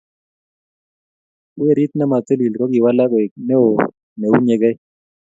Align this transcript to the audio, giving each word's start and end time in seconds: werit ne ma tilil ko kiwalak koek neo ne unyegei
werit 1.59 1.91
ne 1.95 2.05
ma 2.11 2.17
tilil 2.27 2.53
ko 2.59 2.65
kiwalak 2.71 3.09
koek 3.11 3.31
neo 3.47 3.67
ne 4.19 4.25
unyegei 4.35 4.77